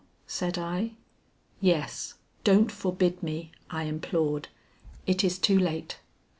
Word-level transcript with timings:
said 0.25 0.57
I. 0.57 0.93
"Yes, 1.59 2.15
don't 2.43 2.71
forbid 2.71 3.21
me," 3.21 3.51
I 3.69 3.83
implored; 3.83 4.47
"it 5.05 5.23
is 5.23 5.37
too 5.37 5.59
late." 5.59 5.99